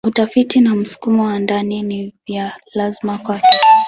Utafiti 0.07 0.61
na 0.61 0.75
msukumo 0.75 1.23
wa 1.25 1.39
ndani 1.39 1.83
ni 1.83 2.13
vya 2.25 2.51
lazima 2.73 3.17
kwake. 3.17 3.59